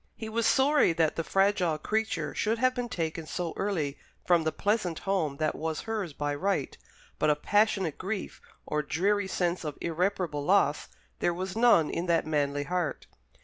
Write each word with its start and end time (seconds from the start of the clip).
He 0.15 0.29
was 0.29 0.47
sorry 0.47 0.93
that 0.93 1.15
the 1.15 1.23
fragile 1.23 1.77
creature 1.77 2.33
should 2.33 2.57
have 2.57 2.73
been 2.73 2.89
taken 2.89 3.27
so 3.27 3.53
early 3.55 3.99
from 4.25 4.43
the 4.43 4.51
pleasant 4.51 4.97
home 4.97 5.37
that 5.37 5.53
was 5.53 5.81
hers 5.81 6.11
by 6.11 6.33
right, 6.33 6.75
but 7.19 7.29
of 7.29 7.43
passionate 7.43 7.99
grief, 7.99 8.41
or 8.65 8.81
dreary 8.81 9.27
sense 9.27 9.63
of 9.63 9.77
irreparable 9.79 10.43
loss, 10.43 10.87
there 11.19 11.35
was 11.35 11.55
none 11.55 11.91
in 11.91 12.07
that 12.07 12.25
manly 12.25 12.63
heart. 12.63 13.05